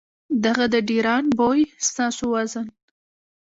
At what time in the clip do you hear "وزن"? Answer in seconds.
2.35-2.67